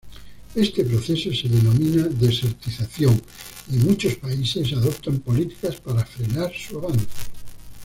[0.55, 3.21] Este proceso se denomina desertización
[3.71, 7.05] y muchos países adoptan políticas para frenar su avance.